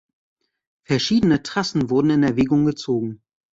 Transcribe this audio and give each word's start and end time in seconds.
Verschiedene 0.83 1.43
Trassen 1.43 1.91
wurden 1.91 2.09
in 2.09 2.23
Erwägung 2.23 2.65
gezogen. 2.65 3.21